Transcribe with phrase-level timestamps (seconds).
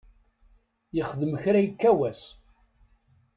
[0.95, 2.21] Yexdem kra yekka wass.